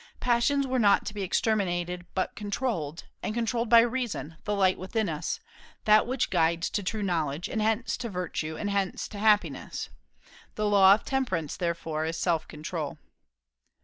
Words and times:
Passions 0.19 0.65
were 0.65 0.79
not 0.79 1.05
to 1.05 1.13
be 1.13 1.21
exterminated 1.21 2.07
but 2.15 2.33
controlled; 2.33 3.03
and 3.21 3.35
controlled 3.35 3.69
by 3.69 3.81
reason, 3.81 4.35
the 4.45 4.55
light 4.55 4.79
within 4.79 5.07
us, 5.07 5.39
that 5.85 6.07
which 6.07 6.31
guides 6.31 6.71
to 6.71 6.81
true 6.81 7.03
knowledge, 7.03 7.47
and 7.47 7.61
hence 7.61 7.95
to 7.97 8.09
virtue, 8.09 8.57
and 8.57 8.71
hence 8.71 9.07
to 9.09 9.19
happiness. 9.19 9.89
The 10.55 10.65
law 10.65 10.95
of 10.95 11.05
temperance, 11.05 11.55
therefore, 11.55 12.05
is 12.05 12.17
self 12.17 12.47
control. 12.47 12.97